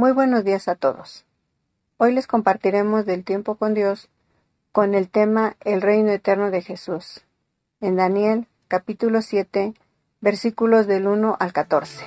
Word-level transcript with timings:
Muy 0.00 0.12
buenos 0.12 0.44
días 0.44 0.66
a 0.66 0.76
todos. 0.76 1.26
Hoy 1.98 2.14
les 2.14 2.26
compartiremos 2.26 3.04
del 3.04 3.22
tiempo 3.22 3.56
con 3.56 3.74
Dios 3.74 4.08
con 4.72 4.94
el 4.94 5.10
tema 5.10 5.56
El 5.62 5.82
reino 5.82 6.10
eterno 6.10 6.50
de 6.50 6.62
Jesús, 6.62 7.26
en 7.82 7.96
Daniel 7.96 8.46
capítulo 8.66 9.20
7, 9.20 9.74
versículos 10.22 10.86
del 10.86 11.06
1 11.06 11.36
al 11.38 11.52
14. 11.52 12.06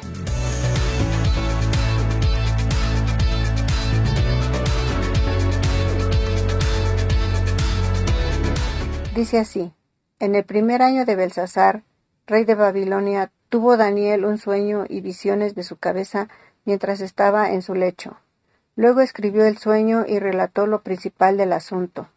Dice 9.13 9.37
así, 9.37 9.71
en 10.17 10.33
el 10.33 10.45
primer 10.45 10.81
año 10.81 11.05
de 11.05 11.15
Belsasar, 11.15 11.83
rey 12.25 12.43
de 12.43 12.55
Babilonia, 12.55 13.31
tuvo 13.49 13.77
Daniel 13.77 14.25
un 14.25 14.39
sueño 14.39 14.85
y 14.89 15.01
visiones 15.01 15.53
de 15.53 15.61
su 15.61 15.77
cabeza 15.77 16.27
mientras 16.65 17.01
estaba 17.01 17.51
en 17.51 17.61
su 17.61 17.75
lecho. 17.75 18.17
Luego 18.75 19.01
escribió 19.01 19.45
el 19.45 19.57
sueño 19.57 20.05
y 20.07 20.19
relató 20.19 20.67
lo 20.67 20.81
principal 20.81 21.37
del 21.37 21.53
asunto. 21.53 22.09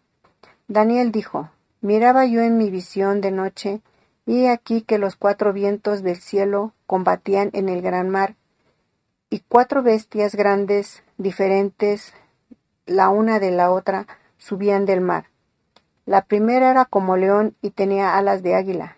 Daniel 0.68 1.12
dijo, 1.12 1.50
Miraba 1.80 2.24
yo 2.24 2.40
en 2.40 2.56
mi 2.58 2.70
visión 2.70 3.20
de 3.20 3.30
noche, 3.30 3.80
y 4.24 4.46
aquí 4.46 4.82
que 4.82 4.98
los 4.98 5.14
cuatro 5.14 5.52
vientos 5.52 6.02
del 6.02 6.16
cielo 6.16 6.72
combatían 6.86 7.50
en 7.52 7.68
el 7.68 7.82
gran 7.82 8.10
mar, 8.10 8.34
y 9.30 9.40
cuatro 9.40 9.82
bestias 9.82 10.34
grandes, 10.34 11.02
diferentes 11.18 12.14
la 12.86 13.08
una 13.08 13.40
de 13.40 13.50
la 13.50 13.70
otra, 13.70 14.06
subían 14.38 14.86
del 14.86 15.00
mar. 15.00 15.26
La 16.06 16.22
primera 16.22 16.70
era 16.70 16.84
como 16.84 17.16
león 17.16 17.56
y 17.60 17.70
tenía 17.70 18.16
alas 18.16 18.42
de 18.42 18.54
águila. 18.54 18.96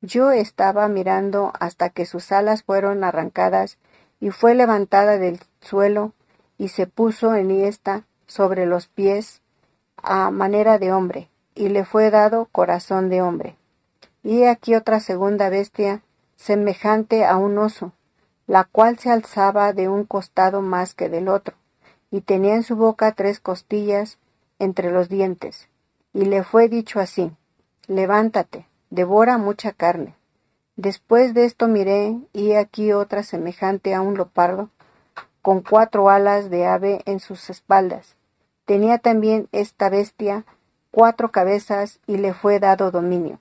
Yo 0.00 0.30
estaba 0.30 0.88
mirando 0.88 1.52
hasta 1.60 1.90
que 1.90 2.06
sus 2.06 2.32
alas 2.32 2.62
fueron 2.62 3.04
arrancadas 3.04 3.78
y 4.20 4.30
fue 4.30 4.54
levantada 4.54 5.18
del 5.18 5.40
suelo 5.60 6.12
y 6.58 6.68
se 6.68 6.86
puso 6.86 7.34
en 7.34 7.50
esta 7.50 8.04
sobre 8.26 8.66
los 8.66 8.88
pies 8.88 9.40
a 9.96 10.30
manera 10.30 10.78
de 10.78 10.92
hombre, 10.92 11.28
y 11.54 11.68
le 11.68 11.84
fue 11.84 12.10
dado 12.10 12.48
corazón 12.52 13.08
de 13.08 13.22
hombre. 13.22 13.56
Y 14.22 14.44
aquí 14.44 14.74
otra 14.74 15.00
segunda 15.00 15.48
bestia, 15.48 16.02
semejante 16.36 17.24
a 17.24 17.36
un 17.36 17.58
oso, 17.58 17.92
la 18.46 18.64
cual 18.64 18.98
se 18.98 19.10
alzaba 19.10 19.72
de 19.72 19.88
un 19.88 20.04
costado 20.04 20.62
más 20.62 20.94
que 20.94 21.08
del 21.08 21.28
otro, 21.28 21.56
y 22.10 22.20
tenía 22.20 22.54
en 22.54 22.62
su 22.62 22.76
boca 22.76 23.12
tres 23.12 23.40
costillas 23.40 24.18
entre 24.58 24.90
los 24.90 25.08
dientes, 25.08 25.68
y 26.12 26.24
le 26.24 26.42
fue 26.42 26.68
dicho 26.68 27.00
así, 27.00 27.32
levántate, 27.86 28.66
devora 28.90 29.38
mucha 29.38 29.72
carne. 29.72 30.17
Después 30.78 31.34
de 31.34 31.44
esto 31.44 31.66
miré, 31.66 32.16
y 32.32 32.52
aquí 32.52 32.92
otra 32.92 33.24
semejante 33.24 33.96
a 33.96 34.00
un 34.00 34.14
leopardo, 34.14 34.70
con 35.42 35.60
cuatro 35.60 36.08
alas 36.08 36.50
de 36.50 36.66
ave 36.66 37.02
en 37.04 37.18
sus 37.18 37.50
espaldas. 37.50 38.14
Tenía 38.64 38.98
también 38.98 39.48
esta 39.50 39.88
bestia 39.88 40.44
cuatro 40.92 41.32
cabezas 41.32 41.98
y 42.06 42.18
le 42.18 42.32
fue 42.32 42.60
dado 42.60 42.92
dominio. 42.92 43.40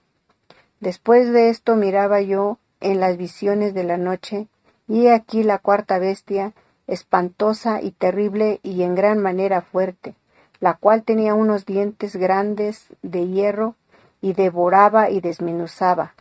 Después 0.80 1.32
de 1.32 1.50
esto 1.50 1.76
miraba 1.76 2.22
yo 2.22 2.58
en 2.80 3.00
las 3.00 3.18
visiones 3.18 3.76
de 3.76 3.84
la 3.84 3.98
noche, 3.98 4.48
y 4.88 5.10
aquí 5.10 5.44
la 5.44 5.60
cuarta 5.60 6.00
bestia, 6.00 6.54
espantosa 6.88 7.84
y 7.84 7.92
terrible 7.92 8.60
y 8.64 8.82
en 8.82 8.96
gran 8.96 9.20
manera 9.20 9.62
fuerte, 9.62 10.16
la 10.60 10.74
cual 10.74 11.04
tenía 11.04 11.36
unos 11.36 11.68
dientes 11.68 12.16
grandes 12.16 12.88
de 13.04 13.28
hierro 13.28 13.76
y 14.22 14.34
devoraba 14.34 15.12
y 15.12 15.22
desmenuzaba, 15.22 16.16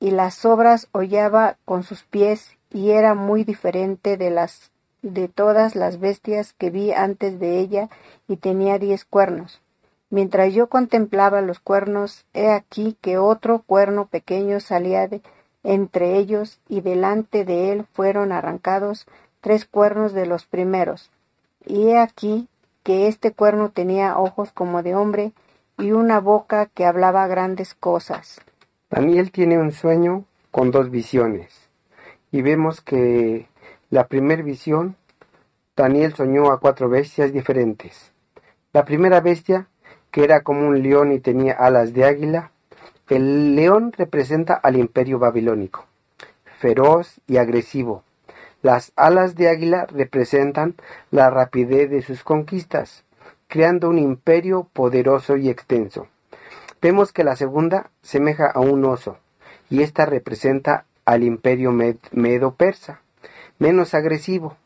y 0.00 0.10
las 0.10 0.44
obras 0.44 0.88
hollaba 0.92 1.58
con 1.64 1.82
sus 1.82 2.02
pies 2.02 2.56
y 2.70 2.90
era 2.90 3.14
muy 3.14 3.44
diferente 3.44 4.16
de 4.16 4.30
las 4.30 4.70
de 5.02 5.28
todas 5.28 5.76
las 5.76 5.98
bestias 5.98 6.52
que 6.52 6.70
vi 6.70 6.92
antes 6.92 7.38
de 7.38 7.58
ella 7.58 7.88
y 8.28 8.36
tenía 8.36 8.78
diez 8.78 9.04
cuernos. 9.04 9.60
Mientras 10.10 10.52
yo 10.52 10.68
contemplaba 10.68 11.40
los 11.40 11.60
cuernos, 11.60 12.24
he 12.34 12.50
aquí 12.50 12.96
que 13.00 13.16
otro 13.16 13.62
cuerno 13.62 14.06
pequeño 14.06 14.60
salía 14.60 15.08
de 15.08 15.22
entre 15.62 16.16
ellos 16.16 16.58
y 16.68 16.80
delante 16.80 17.44
de 17.44 17.72
él 17.72 17.86
fueron 17.92 18.32
arrancados 18.32 19.06
tres 19.40 19.64
cuernos 19.64 20.12
de 20.12 20.26
los 20.26 20.46
primeros. 20.46 21.10
Y 21.64 21.88
he 21.88 21.98
aquí 21.98 22.48
que 22.82 23.06
este 23.06 23.32
cuerno 23.32 23.70
tenía 23.70 24.18
ojos 24.18 24.52
como 24.52 24.82
de 24.82 24.94
hombre 24.94 25.32
y 25.78 25.92
una 25.92 26.20
boca 26.20 26.66
que 26.66 26.86
hablaba 26.86 27.26
grandes 27.26 27.74
cosas. 27.74 28.40
Daniel 28.90 29.30
tiene 29.30 29.56
un 29.56 29.70
sueño 29.70 30.24
con 30.50 30.72
dos 30.72 30.90
visiones 30.90 31.70
y 32.32 32.42
vemos 32.42 32.80
que 32.80 33.46
la 33.88 34.08
primera 34.08 34.42
visión, 34.42 34.96
Daniel 35.76 36.14
soñó 36.14 36.50
a 36.50 36.58
cuatro 36.58 36.88
bestias 36.88 37.32
diferentes. 37.32 38.12
La 38.72 38.84
primera 38.84 39.20
bestia, 39.20 39.68
que 40.10 40.24
era 40.24 40.42
como 40.42 40.66
un 40.66 40.82
león 40.82 41.12
y 41.12 41.20
tenía 41.20 41.52
alas 41.54 41.92
de 41.92 42.04
águila, 42.04 42.50
el 43.08 43.54
león 43.54 43.92
representa 43.96 44.54
al 44.54 44.76
imperio 44.76 45.20
babilónico, 45.20 45.86
feroz 46.58 47.20
y 47.28 47.36
agresivo. 47.36 48.02
Las 48.60 48.92
alas 48.96 49.36
de 49.36 49.48
águila 49.48 49.86
representan 49.86 50.74
la 51.12 51.30
rapidez 51.30 51.90
de 51.90 52.02
sus 52.02 52.24
conquistas 52.24 53.04
creando 53.46 53.88
un 53.88 53.98
imperio 53.98 54.68
poderoso 54.72 55.36
y 55.36 55.48
extenso. 55.48 56.08
Vemos 56.82 57.12
que 57.12 57.24
la 57.24 57.36
segunda 57.36 57.90
semeja 58.02 58.50
a 58.50 58.60
un 58.60 58.84
oso, 58.86 59.18
y 59.68 59.82
esta 59.82 60.06
representa 60.06 60.86
al 61.04 61.24
imperio 61.24 61.72
medo-persa, 61.72 63.02
menos 63.58 63.92
agresivo. 63.92 64.56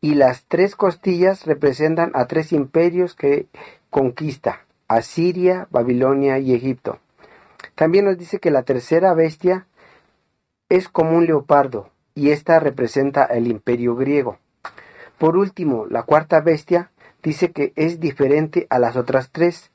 Y 0.00 0.14
las 0.14 0.44
tres 0.44 0.76
costillas 0.76 1.44
representan 1.44 2.12
a 2.14 2.26
tres 2.26 2.52
imperios 2.52 3.14
que 3.14 3.46
conquista, 3.90 4.66
Asiria, 4.86 5.66
Babilonia 5.70 6.38
y 6.38 6.54
Egipto. 6.54 7.00
También 7.74 8.04
nos 8.04 8.18
dice 8.18 8.38
que 8.38 8.52
la 8.52 8.62
tercera 8.62 9.12
bestia 9.14 9.66
es 10.68 10.88
como 10.88 11.16
un 11.16 11.26
leopardo, 11.26 11.90
y 12.14 12.30
esta 12.30 12.60
representa 12.60 13.24
el 13.24 13.48
imperio 13.48 13.96
griego. 13.96 14.38
Por 15.18 15.36
último, 15.36 15.86
la 15.86 16.04
cuarta 16.04 16.40
bestia 16.40 16.90
dice 17.22 17.50
que 17.50 17.72
es 17.74 17.98
diferente 17.98 18.66
a 18.70 18.78
las 18.78 18.96
otras 18.96 19.30
tres 19.32 19.72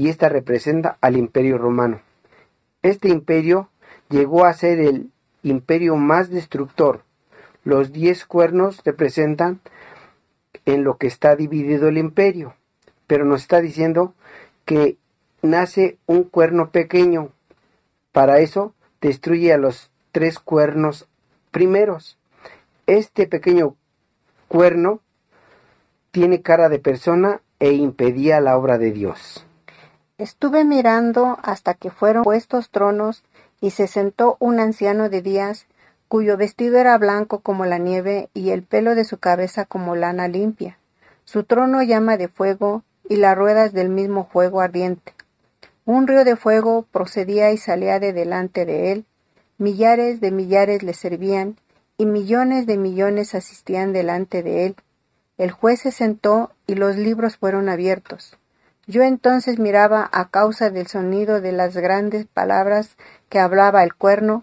y 0.00 0.08
esta 0.08 0.30
representa 0.30 0.96
al 1.02 1.18
imperio 1.18 1.58
romano. 1.58 2.00
Este 2.80 3.10
imperio 3.10 3.68
llegó 4.08 4.46
a 4.46 4.54
ser 4.54 4.80
el 4.80 5.10
imperio 5.42 5.94
más 5.96 6.30
destructor. 6.30 7.02
Los 7.64 7.92
diez 7.92 8.24
cuernos 8.24 8.80
representan 8.82 9.60
en 10.64 10.84
lo 10.84 10.96
que 10.96 11.06
está 11.06 11.36
dividido 11.36 11.88
el 11.88 11.98
imperio, 11.98 12.54
pero 13.06 13.26
nos 13.26 13.42
está 13.42 13.60
diciendo 13.60 14.14
que 14.64 14.96
nace 15.42 15.98
un 16.06 16.24
cuerno 16.24 16.70
pequeño. 16.70 17.28
Para 18.10 18.38
eso 18.38 18.72
destruye 19.02 19.52
a 19.52 19.58
los 19.58 19.90
tres 20.12 20.38
cuernos 20.38 21.08
primeros. 21.50 22.16
Este 22.86 23.26
pequeño 23.26 23.76
cuerno 24.48 25.02
tiene 26.10 26.40
cara 26.40 26.70
de 26.70 26.78
persona 26.78 27.42
e 27.58 27.72
impedía 27.74 28.40
la 28.40 28.56
obra 28.56 28.78
de 28.78 28.92
Dios. 28.92 29.44
Estuve 30.20 30.66
mirando 30.66 31.38
hasta 31.42 31.72
que 31.72 31.90
fueron 31.90 32.24
puestos 32.24 32.68
tronos 32.68 33.24
y 33.58 33.70
se 33.70 33.86
sentó 33.86 34.36
un 34.38 34.60
anciano 34.60 35.08
de 35.08 35.22
días, 35.22 35.64
cuyo 36.08 36.36
vestido 36.36 36.78
era 36.78 36.98
blanco 36.98 37.38
como 37.38 37.64
la 37.64 37.78
nieve 37.78 38.28
y 38.34 38.50
el 38.50 38.62
pelo 38.62 38.94
de 38.94 39.04
su 39.04 39.16
cabeza 39.16 39.64
como 39.64 39.96
lana 39.96 40.28
limpia. 40.28 40.76
Su 41.24 41.44
trono 41.44 41.82
llama 41.82 42.18
de 42.18 42.28
fuego 42.28 42.82
y 43.08 43.16
las 43.16 43.34
ruedas 43.34 43.72
del 43.72 43.88
mismo 43.88 44.28
fuego 44.30 44.60
ardiente. 44.60 45.14
Un 45.86 46.06
río 46.06 46.24
de 46.24 46.36
fuego 46.36 46.84
procedía 46.92 47.50
y 47.52 47.56
salía 47.56 47.98
de 47.98 48.12
delante 48.12 48.66
de 48.66 48.92
él, 48.92 49.06
millares 49.56 50.20
de 50.20 50.30
millares 50.32 50.82
le 50.82 50.92
servían 50.92 51.56
y 51.96 52.04
millones 52.04 52.66
de 52.66 52.76
millones 52.76 53.34
asistían 53.34 53.94
delante 53.94 54.42
de 54.42 54.66
él 54.66 54.76
el 55.40 55.52
juez 55.52 55.80
se 55.80 55.90
sentó 55.90 56.50
y 56.66 56.74
los 56.74 56.96
libros 56.96 57.38
fueron 57.38 57.70
abiertos. 57.70 58.36
Yo 58.90 59.04
entonces 59.04 59.60
miraba 59.60 60.10
a 60.12 60.30
causa 60.30 60.68
del 60.68 60.88
sonido 60.88 61.40
de 61.40 61.52
las 61.52 61.76
grandes 61.76 62.26
palabras 62.26 62.96
que 63.28 63.38
hablaba 63.38 63.84
el 63.84 63.94
cuerno, 63.94 64.42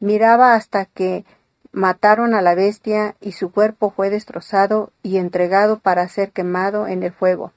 miraba 0.00 0.54
hasta 0.54 0.84
que 0.84 1.24
mataron 1.70 2.34
a 2.34 2.42
la 2.42 2.56
bestia 2.56 3.14
y 3.20 3.30
su 3.30 3.52
cuerpo 3.52 3.90
fue 3.90 4.10
destrozado 4.10 4.90
y 5.04 5.18
entregado 5.18 5.78
para 5.78 6.08
ser 6.08 6.32
quemado 6.32 6.88
en 6.88 7.04
el 7.04 7.12
fuego. 7.12 7.52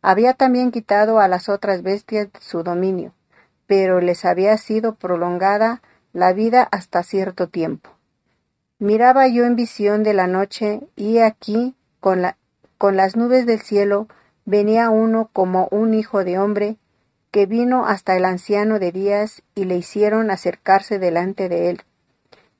Había 0.00 0.32
también 0.32 0.70
quitado 0.70 1.20
a 1.20 1.28
las 1.28 1.50
otras 1.50 1.82
bestias 1.82 2.28
su 2.40 2.62
dominio, 2.62 3.12
pero 3.66 4.00
les 4.00 4.24
había 4.24 4.56
sido 4.56 4.94
prolongada 4.94 5.82
la 6.14 6.32
vida 6.32 6.66
hasta 6.72 7.02
cierto 7.02 7.50
tiempo. 7.50 7.90
Miraba 8.78 9.28
yo 9.28 9.44
en 9.44 9.56
visión 9.56 10.04
de 10.04 10.14
la 10.14 10.26
noche, 10.26 10.80
y 10.96 11.18
aquí 11.18 11.74
con, 12.00 12.22
la, 12.22 12.38
con 12.78 12.96
las 12.96 13.14
nubes 13.14 13.44
del 13.44 13.60
cielo 13.60 14.08
venía 14.44 14.90
uno 14.90 15.30
como 15.32 15.68
un 15.70 15.94
hijo 15.94 16.24
de 16.24 16.38
hombre, 16.38 16.76
que 17.30 17.46
vino 17.46 17.86
hasta 17.86 18.16
el 18.16 18.24
anciano 18.24 18.78
de 18.78 18.92
días 18.92 19.42
y 19.54 19.64
le 19.64 19.76
hicieron 19.76 20.30
acercarse 20.30 20.98
delante 20.98 21.48
de 21.48 21.70
él. 21.70 21.82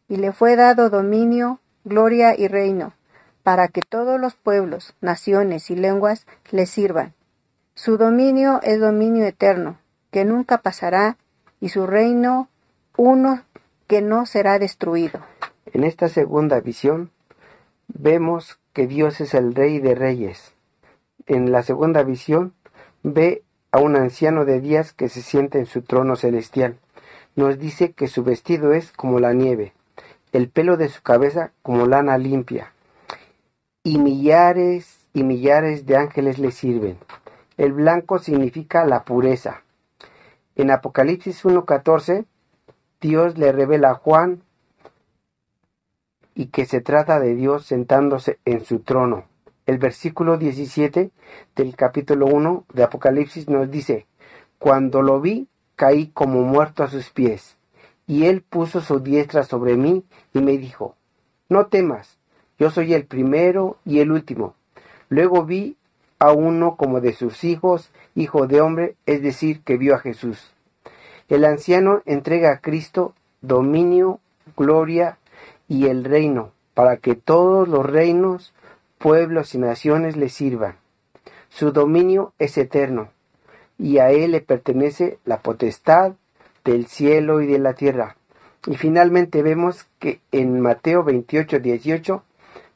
Y 0.08 0.16
le 0.16 0.32
fue 0.32 0.56
dado 0.56 0.90
dominio, 0.90 1.60
gloria 1.84 2.38
y 2.38 2.48
reino, 2.48 2.92
para 3.42 3.68
que 3.68 3.82
todos 3.82 4.20
los 4.20 4.34
pueblos, 4.34 4.94
naciones 5.00 5.70
y 5.70 5.76
lenguas 5.76 6.26
le 6.50 6.66
sirvan. 6.66 7.14
Su 7.74 7.96
dominio 7.96 8.60
es 8.62 8.78
dominio 8.80 9.24
eterno, 9.24 9.78
que 10.10 10.24
nunca 10.24 10.58
pasará, 10.58 11.16
y 11.60 11.70
su 11.70 11.86
reino 11.86 12.48
uno 12.96 13.42
que 13.86 14.02
no 14.02 14.26
será 14.26 14.58
destruido. 14.58 15.20
En 15.66 15.84
esta 15.84 16.08
segunda 16.08 16.60
visión 16.60 17.10
vemos 17.88 18.58
que 18.72 18.86
Dios 18.86 19.20
es 19.20 19.34
el 19.34 19.54
Rey 19.54 19.80
de 19.80 19.94
Reyes. 19.94 20.54
En 21.26 21.52
la 21.52 21.62
segunda 21.62 22.02
visión 22.02 22.54
ve 23.02 23.42
a 23.72 23.78
un 23.78 23.96
anciano 23.96 24.44
de 24.44 24.60
días 24.60 24.92
que 24.92 25.08
se 25.08 25.22
sienta 25.22 25.58
en 25.58 25.66
su 25.66 25.82
trono 25.82 26.16
celestial. 26.16 26.78
Nos 27.36 27.58
dice 27.58 27.92
que 27.92 28.08
su 28.08 28.24
vestido 28.24 28.72
es 28.72 28.92
como 28.92 29.20
la 29.20 29.32
nieve, 29.32 29.72
el 30.32 30.48
pelo 30.48 30.76
de 30.76 30.88
su 30.88 31.02
cabeza 31.02 31.52
como 31.62 31.86
lana 31.86 32.18
limpia, 32.18 32.72
y 33.82 33.98
millares 33.98 35.06
y 35.12 35.22
millares 35.22 35.86
de 35.86 35.96
ángeles 35.96 36.38
le 36.38 36.50
sirven. 36.50 36.98
El 37.56 37.72
blanco 37.72 38.18
significa 38.18 38.84
la 38.84 39.04
pureza. 39.04 39.62
En 40.56 40.70
Apocalipsis 40.70 41.44
1.14, 41.44 42.24
Dios 43.00 43.38
le 43.38 43.52
revela 43.52 43.90
a 43.90 43.94
Juan 43.94 44.42
y 46.34 46.46
que 46.46 46.64
se 46.66 46.80
trata 46.80 47.20
de 47.20 47.34
Dios 47.34 47.66
sentándose 47.66 48.38
en 48.44 48.64
su 48.64 48.80
trono. 48.80 49.29
El 49.70 49.78
versículo 49.78 50.36
17 50.36 51.12
del 51.54 51.76
capítulo 51.76 52.26
1 52.26 52.64
de 52.74 52.82
Apocalipsis 52.82 53.48
nos 53.48 53.70
dice, 53.70 54.04
Cuando 54.58 55.00
lo 55.00 55.20
vi, 55.20 55.46
caí 55.76 56.08
como 56.08 56.42
muerto 56.42 56.82
a 56.82 56.88
sus 56.88 57.10
pies, 57.10 57.56
y 58.04 58.26
él 58.26 58.42
puso 58.42 58.80
su 58.80 58.98
diestra 58.98 59.44
sobre 59.44 59.76
mí 59.76 60.02
y 60.34 60.40
me 60.40 60.58
dijo, 60.58 60.96
No 61.48 61.66
temas, 61.66 62.18
yo 62.58 62.70
soy 62.70 62.94
el 62.94 63.04
primero 63.04 63.76
y 63.84 64.00
el 64.00 64.10
último. 64.10 64.56
Luego 65.08 65.44
vi 65.44 65.76
a 66.18 66.32
uno 66.32 66.74
como 66.74 67.00
de 67.00 67.12
sus 67.12 67.44
hijos, 67.44 67.92
hijo 68.16 68.48
de 68.48 68.60
hombre, 68.60 68.96
es 69.06 69.22
decir, 69.22 69.60
que 69.60 69.76
vio 69.76 69.94
a 69.94 70.00
Jesús. 70.00 70.50
El 71.28 71.44
anciano 71.44 72.02
entrega 72.06 72.50
a 72.50 72.58
Cristo 72.58 73.14
dominio, 73.40 74.18
gloria 74.56 75.18
y 75.68 75.86
el 75.86 76.02
reino, 76.02 76.50
para 76.74 76.96
que 76.96 77.14
todos 77.14 77.68
los 77.68 77.86
reinos, 77.86 78.52
pueblos 79.00 79.54
y 79.54 79.58
naciones 79.58 80.18
le 80.18 80.28
sirvan. 80.28 80.76
Su 81.48 81.72
dominio 81.72 82.34
es 82.38 82.58
eterno, 82.58 83.08
y 83.78 83.96
a 83.96 84.10
él 84.10 84.32
le 84.32 84.42
pertenece 84.42 85.18
la 85.24 85.40
potestad 85.40 86.12
del 86.66 86.86
cielo 86.86 87.40
y 87.40 87.46
de 87.46 87.58
la 87.58 87.72
tierra. 87.72 88.16
Y 88.66 88.76
finalmente 88.76 89.42
vemos 89.42 89.86
que 89.98 90.20
en 90.32 90.60
Mateo 90.60 91.02
28, 91.02 91.60
18 91.60 92.22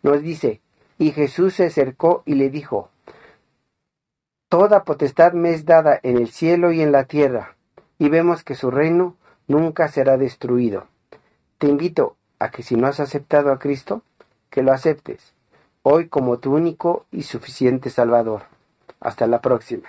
nos 0.03 0.23
dice, 0.23 0.63
y 0.97 1.13
Jesús 1.13 1.57
se 1.57 1.67
acercó 1.67 2.23
y 2.25 2.37
le 2.37 2.49
dijo, 2.49 2.89
Toda 4.49 4.85
potestad 4.85 5.35
me 5.35 5.51
es 5.51 5.67
dada 5.67 6.01
en 6.03 6.17
el 6.17 6.31
cielo 6.31 6.73
y 6.73 6.81
en 6.81 6.91
la 6.91 7.05
tierra, 7.05 7.57
y 7.99 8.09
vemos 8.09 8.45
que 8.45 8.55
su 8.55 8.71
reino 8.71 9.15
nunca 9.47 9.89
será 9.89 10.17
destruido. 10.17 10.87
Te 11.59 11.67
invito 11.67 12.17
a 12.39 12.51
que 12.51 12.63
si 12.63 12.77
no 12.77 12.87
has 12.87 12.99
aceptado 12.99 13.53
a 13.53 13.59
Cristo, 13.59 14.01
que 14.49 14.63
lo 14.63 14.73
aceptes 14.73 15.35
hoy 15.87 16.09
como 16.09 16.39
tu 16.39 16.55
único 16.55 17.05
y 17.13 17.23
suficiente 17.23 17.91
Salvador. 17.91 18.43
Hasta 19.01 19.27
la 19.27 19.41
próxima. 19.43 19.89